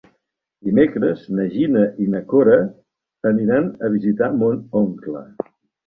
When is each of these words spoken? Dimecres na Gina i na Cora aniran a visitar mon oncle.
Dimecres 0.69 1.25
na 1.41 1.45
Gina 1.57 1.83
i 2.05 2.09
na 2.15 2.23
Cora 2.33 2.57
aniran 3.35 3.71
a 3.87 3.95
visitar 4.01 4.35
mon 4.43 4.69
oncle. 4.85 5.29